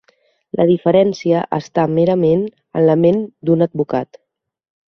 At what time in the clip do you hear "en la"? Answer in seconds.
2.79-2.97